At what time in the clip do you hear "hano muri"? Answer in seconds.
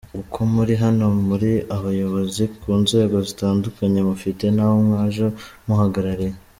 0.83-1.51